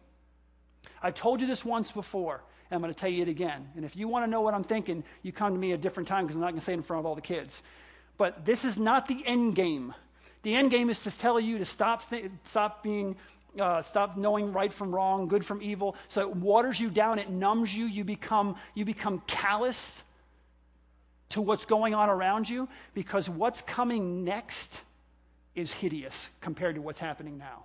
[1.03, 3.69] I told you this once before, and I'm going to tell you it again.
[3.75, 6.09] And if you want to know what I'm thinking, you come to me a different
[6.09, 7.63] time because I'm not going to say it in front of all the kids.
[8.17, 9.93] But this is not the end game.
[10.45, 13.17] The end game is to tell you to stop, th- stop being,
[13.59, 15.97] uh, stop knowing right from wrong, good from evil.
[16.09, 17.87] So it waters you down, it numbs you.
[17.87, 20.03] You become, you become callous
[21.31, 24.81] to what's going on around you because what's coming next
[25.55, 27.65] is hideous compared to what's happening now.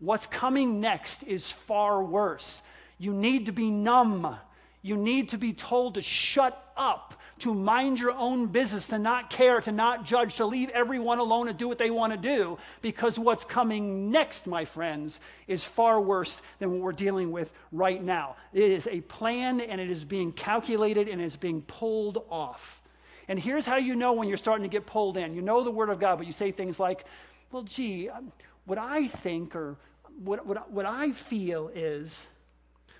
[0.00, 2.62] What's coming next is far worse.
[2.98, 4.36] You need to be numb.
[4.84, 9.30] You need to be told to shut up, to mind your own business, to not
[9.30, 12.58] care, to not judge, to leave everyone alone and do what they want to do,
[12.82, 18.04] because what's coming next, my friends, is far worse than what we're dealing with right
[18.04, 18.36] now.
[18.52, 22.82] It is a plan and it is being calculated and it's being pulled off.
[23.26, 25.34] And here's how you know when you're starting to get pulled in.
[25.34, 27.06] You know the Word of God, but you say things like,
[27.52, 28.32] well, gee, um,
[28.66, 29.78] what I think or
[30.22, 32.26] what, what, what I feel is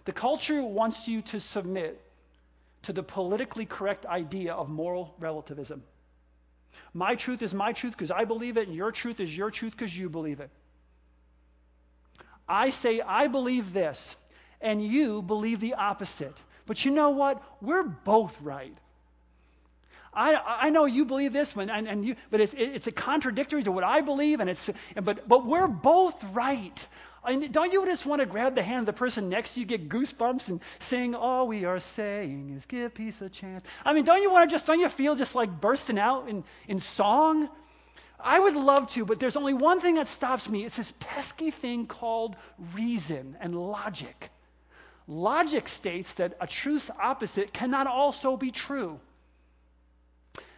[0.04, 2.00] the culture wants you to submit
[2.82, 5.82] to the politically correct idea of moral relativism.
[6.92, 9.72] My truth is my truth because I believe it, and your truth is your truth
[9.72, 10.50] because you believe it.
[12.48, 14.16] I say, I believe this,
[14.60, 16.36] and you believe the opposite.
[16.66, 17.42] But you know what?
[17.60, 18.74] We're both right.
[20.12, 23.64] I, I know you believe this one, and, and you, but it's, it's a contradictory
[23.64, 24.70] to what I believe, and it's,
[25.02, 26.86] but, but we're both right.
[27.26, 29.66] And don't you just want to grab the hand of the person next to you,
[29.66, 33.64] get goosebumps, and sing, All we are saying is give peace a chance?
[33.84, 36.44] I mean, don't you want to just, don't you feel just like bursting out in,
[36.68, 37.48] in song?
[38.20, 40.64] I would love to, but there's only one thing that stops me.
[40.64, 42.36] It's this pesky thing called
[42.74, 44.30] reason and logic.
[45.06, 48.98] Logic states that a truth's opposite cannot also be true.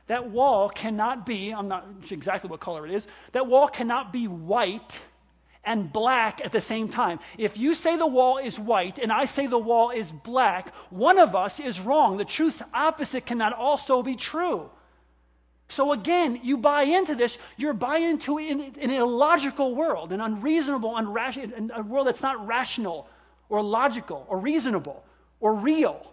[0.06, 4.12] That wall cannot be, I'm not sure exactly what color it is, that wall cannot
[4.12, 5.00] be white
[5.66, 7.18] and black at the same time.
[7.36, 11.18] If you say the wall is white and I say the wall is black, one
[11.18, 12.16] of us is wrong.
[12.16, 14.70] The truth's opposite cannot also be true.
[15.68, 20.92] So again, you buy into this, you're buying into an, an illogical world, an unreasonable,
[20.92, 23.08] unrational, a world that's not rational
[23.48, 25.04] or logical or reasonable
[25.40, 26.12] or real.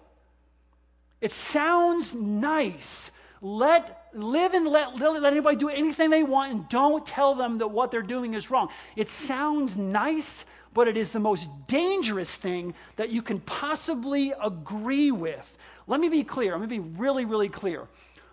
[1.21, 3.11] It sounds nice,
[3.41, 7.67] let live and let, let anybody do anything they want and don't tell them that
[7.67, 8.69] what they're doing is wrong.
[8.95, 15.11] It sounds nice, but it is the most dangerous thing that you can possibly agree
[15.11, 15.57] with.
[15.87, 16.57] Let me be clear.
[16.57, 17.87] Let me be really, really clear.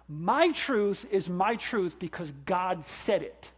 [0.09, 3.51] My truth is my truth because God said it.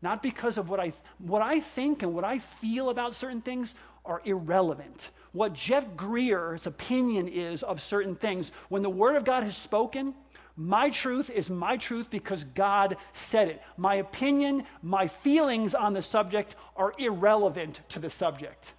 [0.00, 3.74] Not because of what I, what I think and what I feel about certain things
[4.04, 5.10] are irrelevant.
[5.32, 10.14] What Jeff Greer's opinion is of certain things, when the Word of God has spoken,
[10.60, 13.62] my truth is my truth because God said it.
[13.76, 18.72] My opinion, my feelings on the subject are irrelevant to the subject.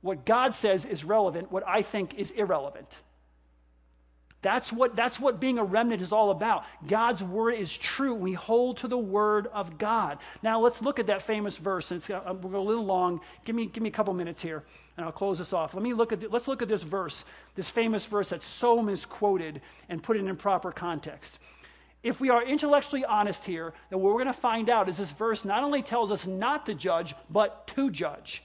[0.00, 2.98] What God says is relevant, what I think is irrelevant.
[4.44, 6.66] That's what, that's what being a remnant is all about.
[6.86, 8.14] God's word is true.
[8.14, 10.18] We hold to the word of God.
[10.42, 11.90] Now, let's look at that famous verse.
[11.90, 13.22] It's, uh, we're a little long.
[13.46, 14.62] Give me, give me a couple minutes here,
[14.98, 15.72] and I'll close this off.
[15.72, 18.82] Let me look at the, let's look at this verse, this famous verse that's so
[18.82, 21.38] misquoted, and put in proper context.
[22.02, 25.10] If we are intellectually honest here, then what we're going to find out is this
[25.12, 28.42] verse not only tells us not to judge, but to judge.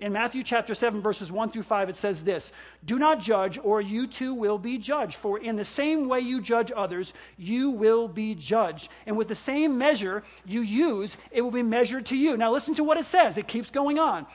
[0.00, 2.52] In Matthew chapter 7, verses 1 through 5, it says this
[2.84, 5.14] Do not judge, or you too will be judged.
[5.14, 8.90] For in the same way you judge others, you will be judged.
[9.06, 12.36] And with the same measure you use, it will be measured to you.
[12.36, 13.38] Now listen to what it says.
[13.38, 14.26] It keeps going on.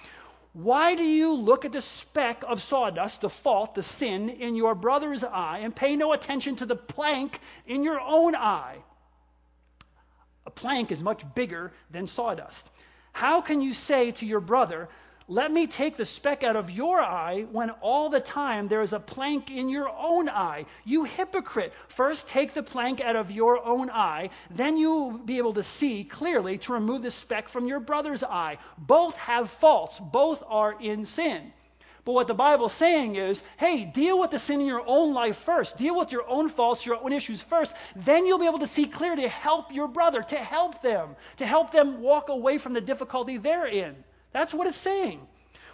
[0.54, 4.74] Why do you look at the speck of sawdust, the fault, the sin in your
[4.74, 8.78] brother's eye, and pay no attention to the plank in your own eye?
[10.48, 12.72] A plank is much bigger than sawdust.
[13.12, 14.90] How can you say to your brother,
[15.30, 18.94] let me take the speck out of your eye when all the time there is
[18.94, 20.66] a plank in your own eye.
[20.86, 21.72] You hypocrite.
[21.88, 25.62] First take the plank out of your own eye, then you will be able to
[25.62, 28.58] see clearly to remove the speck from your brother's eye.
[28.80, 31.54] Both have faults, both are in sin.
[32.06, 35.38] But what the Bible's saying is hey, deal with the sin in your own life
[35.38, 35.78] first.
[35.78, 37.76] Deal with your own faults, your own issues first.
[37.96, 41.46] Then you'll be able to see clearly to help your brother, to help them, to
[41.46, 43.96] help them walk away from the difficulty they're in.
[44.32, 45.28] That's what it's saying.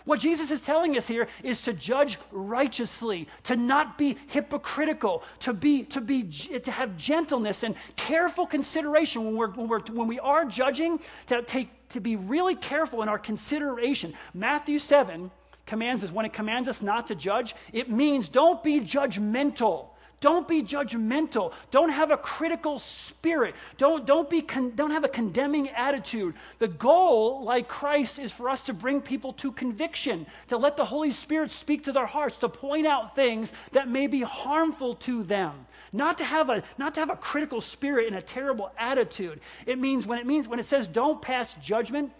[0.05, 5.53] What Jesus is telling us here is to judge righteously, to not be hypocritical, to,
[5.53, 10.19] be, to, be, to have gentleness and careful consideration when, we're, when, we're, when we
[10.19, 14.13] are judging, to, take, to be really careful in our consideration.
[14.35, 15.31] Matthew 7
[15.65, 19.87] commands us, when it commands us not to judge, it means don't be judgmental.
[20.21, 21.53] Don't be judgmental.
[21.71, 23.53] Don't have a critical spirit.
[23.77, 26.33] Don't, don't, be con- don't have a condemning attitude.
[26.59, 30.85] The goal, like Christ, is for us to bring people to conviction, to let the
[30.85, 35.23] Holy Spirit speak to their hearts, to point out things that may be harmful to
[35.23, 35.67] them.
[35.91, 39.39] Not to have a, not to have a critical spirit and a terrible attitude.
[39.65, 42.11] It means when it means when it says don't pass judgment,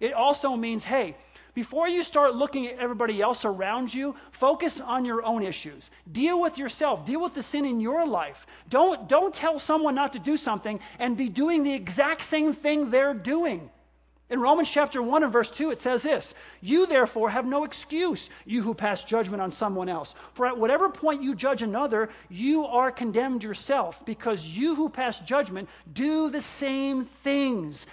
[0.00, 1.16] it also means, hey,
[1.54, 5.90] before you start looking at everybody else around you, focus on your own issues.
[6.10, 7.06] Deal with yourself.
[7.06, 8.46] Deal with the sin in your life.
[8.68, 12.90] Don't, don't tell someone not to do something and be doing the exact same thing
[12.90, 13.70] they're doing.
[14.30, 18.30] In Romans chapter 1 and verse 2, it says this You therefore have no excuse,
[18.46, 20.14] you who pass judgment on someone else.
[20.32, 25.20] For at whatever point you judge another, you are condemned yourself, because you who pass
[25.20, 27.86] judgment do the same things.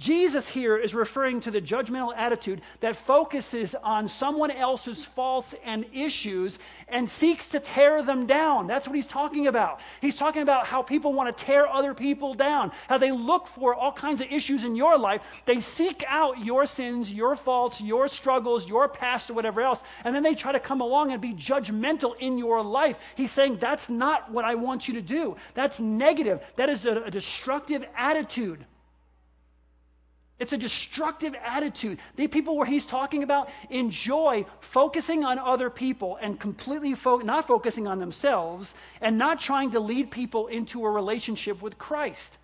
[0.00, 5.84] Jesus here is referring to the judgmental attitude that focuses on someone else's faults and
[5.92, 8.66] issues and seeks to tear them down.
[8.66, 9.80] That's what he's talking about.
[10.00, 13.74] He's talking about how people want to tear other people down, how they look for
[13.74, 15.20] all kinds of issues in your life.
[15.44, 20.16] They seek out your sins, your faults, your struggles, your past, or whatever else, and
[20.16, 22.96] then they try to come along and be judgmental in your life.
[23.16, 25.36] He's saying, That's not what I want you to do.
[25.52, 26.42] That's negative.
[26.56, 28.64] That is a, a destructive attitude.
[30.40, 31.98] It's a destructive attitude.
[32.16, 37.46] The people where he's talking about enjoy focusing on other people and completely fo- not
[37.46, 42.38] focusing on themselves and not trying to lead people into a relationship with Christ.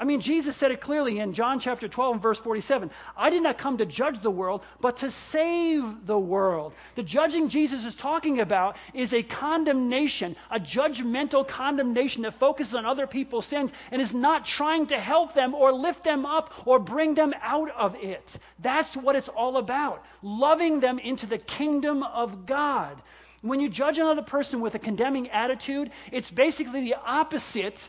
[0.00, 3.42] I mean, Jesus said it clearly in John chapter 12 and verse 47 I did
[3.42, 6.72] not come to judge the world, but to save the world.
[6.94, 12.86] The judging Jesus is talking about is a condemnation, a judgmental condemnation that focuses on
[12.86, 16.78] other people's sins and is not trying to help them or lift them up or
[16.78, 18.38] bring them out of it.
[18.60, 23.00] That's what it's all about loving them into the kingdom of God.
[23.42, 27.88] When you judge another person with a condemning attitude, it's basically the opposite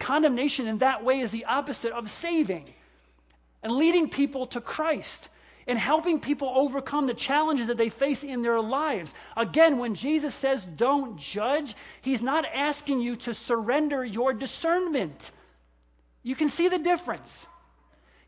[0.00, 2.66] Condemnation in that way is the opposite of saving
[3.62, 5.28] and leading people to Christ
[5.66, 9.14] and helping people overcome the challenges that they face in their lives.
[9.36, 15.30] Again, when Jesus says don't judge, he's not asking you to surrender your discernment.
[16.22, 17.46] You can see the difference.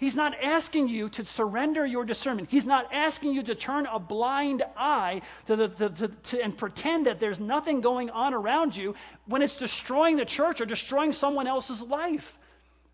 [0.02, 2.48] He's not asking you to surrender your discernment.
[2.50, 6.58] He's not asking you to turn a blind eye to the, the, the, to, and
[6.58, 8.96] pretend that there's nothing going on around you
[9.26, 12.36] when it's destroying the church or destroying someone else's life.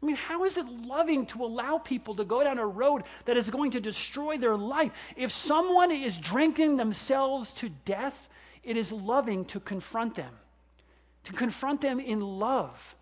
[0.02, 3.38] I mean, how is it loving to allow people to go down a road that
[3.38, 4.92] is going to destroy their life?
[5.16, 8.28] If someone is drinking themselves to death,
[8.62, 10.34] it is loving to confront them,
[11.24, 12.96] to confront them in love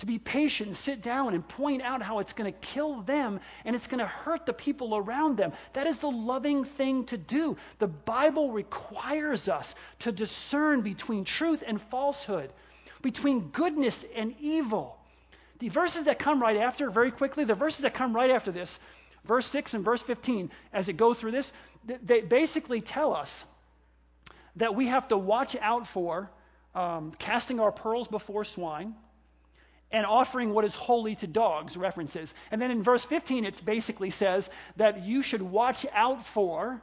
[0.00, 3.38] to be patient and sit down and point out how it's going to kill them
[3.64, 5.52] and it's going to hurt the people around them.
[5.74, 7.56] That is the loving thing to do.
[7.78, 12.50] The Bible requires us to discern between truth and falsehood,
[13.02, 14.98] between goodness and evil.
[15.58, 18.78] The verses that come right after, very quickly, the verses that come right after this,
[19.24, 21.52] verse 6 and verse 15, as it goes through this,
[21.84, 23.44] they basically tell us
[24.56, 26.30] that we have to watch out for
[26.74, 28.94] um, casting our pearls before swine
[29.92, 32.34] and offering what is holy to dogs, references.
[32.50, 36.80] And then in verse 15, it basically says that you should watch out for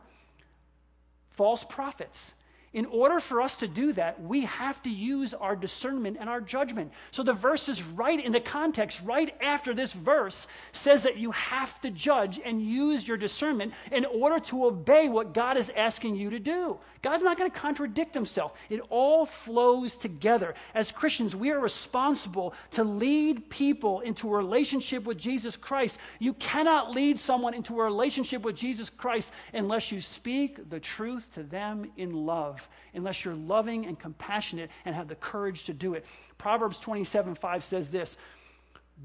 [1.31, 2.33] false prophets.
[2.73, 6.41] In order for us to do that, we have to use our discernment and our
[6.41, 6.91] judgment.
[7.11, 11.31] So the verse is right in the context, right after this verse says that you
[11.31, 16.17] have to judge and use your discernment in order to obey what God is asking
[16.17, 16.77] you to do.
[17.01, 18.53] God's not going to contradict himself.
[18.69, 20.55] It all flows together.
[20.73, 25.99] As Christians, we are responsible to lead people into a relationship with Jesus Christ.
[26.19, 31.33] You cannot lead someone into a relationship with Jesus Christ unless you speak the truth
[31.35, 32.67] to them in love
[32.97, 36.05] unless you're loving and compassionate and have the courage to do it.
[36.37, 38.17] Proverbs 27 5 says this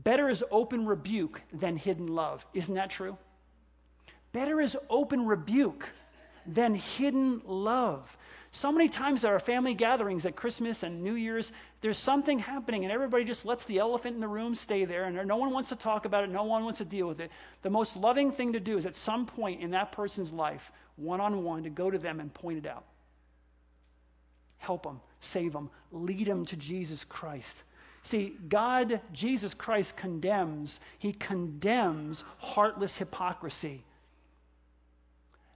[0.02, 2.44] Better is open rebuke than hidden love.
[2.54, 3.16] Isn't that true?
[4.32, 5.88] Better is open rebuke
[6.46, 8.16] than hidden love.
[8.54, 12.84] So many times there are family gatherings at Christmas and New Year's, there's something happening
[12.84, 15.70] and everybody just lets the elephant in the room stay there and no one wants
[15.70, 17.30] to talk about it, no one wants to deal with it.
[17.62, 21.20] The most loving thing to do is at some point in that person's life, one
[21.20, 22.84] on one, to go to them and point it out
[24.62, 27.64] help them, save them, lead them to Jesus Christ.
[28.04, 33.84] See, God, Jesus Christ condemns, he condemns heartless hypocrisy.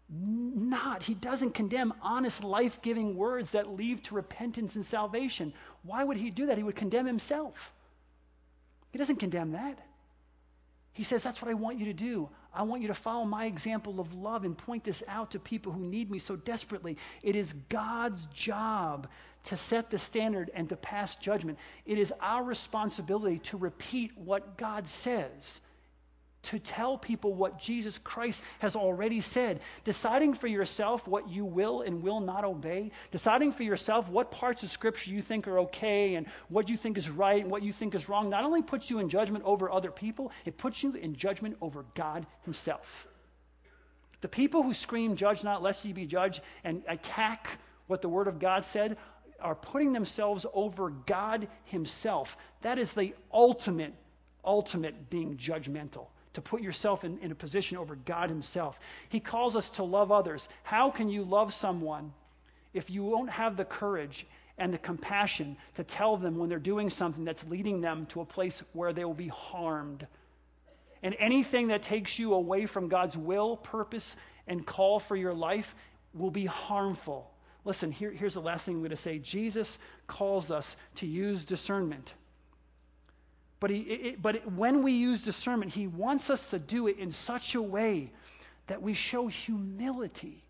[0.09, 5.53] Not, he doesn't condemn honest, life giving words that lead to repentance and salvation.
[5.83, 6.57] Why would he do that?
[6.57, 7.73] He would condemn himself.
[8.93, 9.79] He doesn't condemn that.
[10.93, 12.29] He says, That's what I want you to do.
[12.55, 15.73] I want you to follow my example of love and point this out to people
[15.73, 16.97] who need me so desperately.
[17.23, 19.09] It is God's job
[19.45, 21.59] to set the standard and to pass judgment.
[21.85, 25.61] It is our responsibility to repeat what God says,
[26.47, 31.83] to tell people what Jesus Christ has already said, deciding for yourself what you will
[31.83, 36.15] and will not obey, deciding for yourself what parts of Scripture you think are okay
[36.15, 38.91] and what you think is right and what you think is wrong, not only puts
[38.91, 43.07] you in judgment over other people, it puts you in judgment over God Himself.
[44.21, 48.29] The people who scream, Judge not, lest ye be judged, and attack what the Word
[48.29, 48.97] of God said
[49.41, 52.37] are putting themselves over God Himself.
[52.63, 53.95] That is the ultimate,
[54.45, 56.07] ultimate being judgmental.
[56.37, 58.79] To put yourself in, in a position over God Himself.
[59.09, 60.51] He calls us to love others.
[60.65, 62.13] How can you love someone
[62.75, 64.27] if you won't have the courage
[64.59, 68.27] and the compassion to tell them when they're doing something that's leading them to a
[68.27, 70.07] place where they will be harmed?
[71.03, 74.15] And anything that takes you away from God's will, purpose,
[74.47, 75.75] and call for your life
[76.13, 77.31] will be harmful.
[77.65, 81.45] Listen, here, here's the last thing I'm going to say Jesus calls us to use
[81.45, 82.13] discernment.
[83.59, 86.99] But, he, it, but it, when we use discernment, he wants us to do it
[86.99, 88.13] in such a way
[88.67, 90.45] that we show humility.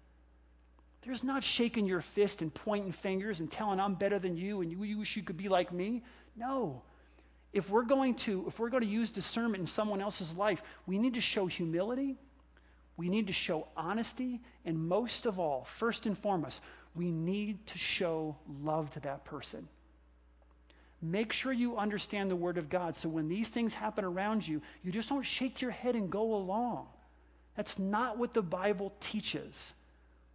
[1.02, 4.70] There's not shaking your fist and pointing fingers and telling I'm better than you and
[4.72, 6.02] you, you wish you could be like me.
[6.34, 6.82] No.
[7.52, 10.98] If we're going to if we're going to use discernment in someone else's life, we
[10.98, 12.16] need to show humility.
[12.96, 16.60] We need to show honesty, and most of all, first and foremost,
[16.94, 19.68] we need to show love to that person.
[21.02, 24.62] Make sure you understand the Word of God so when these things happen around you,
[24.82, 26.86] you just don't shake your head and go along.
[27.54, 29.72] That's not what the Bible teaches.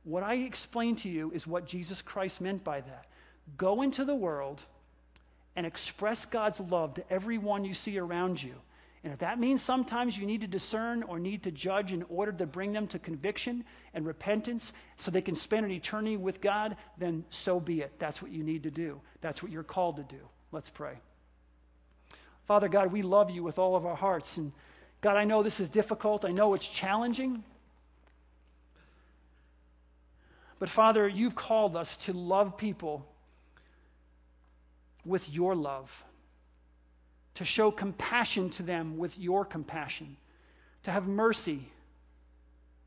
[0.04, 3.06] What I explain to you is what Jesus Christ meant by that.
[3.58, 4.62] Go into the world
[5.56, 8.54] and express God's love to everyone you see around you.
[9.04, 12.32] And if that means sometimes you need to discern or need to judge in order
[12.34, 13.64] to bring them to conviction
[13.96, 17.94] and repentance so they can spend an eternity with God, then so be it.
[17.98, 19.02] That's what you need to do.
[19.22, 20.22] That's what you're called to do.
[20.52, 20.94] Let's pray.
[22.46, 24.38] Father God, we love you with all of our hearts.
[24.38, 24.52] And
[25.00, 26.26] God, I know this is difficult.
[26.26, 27.44] I know it's challenging.
[30.60, 33.08] But Father, you've called us to love people
[35.06, 36.06] with your love
[37.36, 40.18] to show compassion to them with your compassion,
[40.84, 41.68] to have mercy.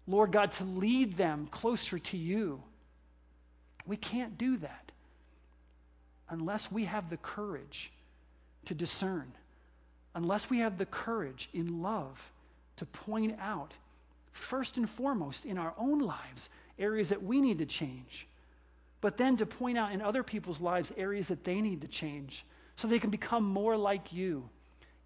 [0.06, 2.62] Lord God, to lead them closer to you.
[3.86, 4.83] We can't do that
[6.28, 7.92] unless we have the courage
[8.66, 9.32] to discern,
[10.14, 12.32] unless we have the courage in love
[12.76, 13.72] to point out,
[14.32, 16.48] first and foremost, in our own lives,
[16.78, 18.26] areas that we need to change,
[19.00, 22.44] but then to point out in other people's lives areas that they need to change
[22.76, 24.48] so they can become more like you.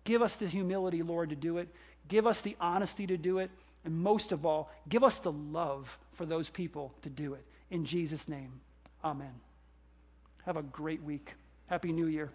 [0.05, 1.69] Give us the humility, Lord, to do it.
[2.07, 3.51] Give us the honesty to do it.
[3.85, 7.45] And most of all, give us the love for those people to do it.
[7.71, 8.61] In Jesus' name,
[9.05, 9.35] amen.
[10.49, 11.35] Have a great week.
[11.67, 12.33] Happy New Year.